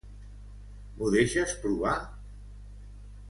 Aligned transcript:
M'ho 0.95 1.09
deixes 1.17 1.53
provar? 1.65 1.93